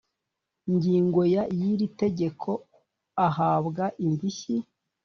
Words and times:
Ngingo 0.73 1.21
ya 1.33 1.43
y 1.57 1.61
iri 1.71 1.87
tegeko 2.01 2.51
ahabwa 3.27 3.83
indishyi 4.05 4.55